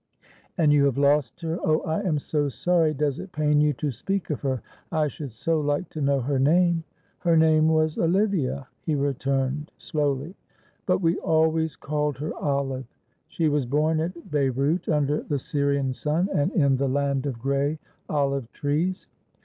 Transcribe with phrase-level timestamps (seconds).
[0.57, 1.59] "And you have lost her!
[1.61, 2.91] Oh, I am so sorry!
[2.91, 4.63] Does it pain you to speak of her?
[4.91, 6.83] I should so like to know her name!"
[7.19, 10.33] "Her name was Olivia," he returned, slowly,
[10.87, 12.85] "but we always called her Olive.
[13.27, 17.77] She was born at Beyrout, under the Syrian sun, and in the land of grey
[18.09, 19.05] olive trees."